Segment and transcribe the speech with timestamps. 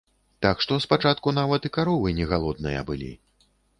[0.45, 3.11] Так што спачатку нават і каровы не галодныя былі.